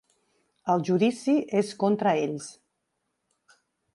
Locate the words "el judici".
0.75-1.35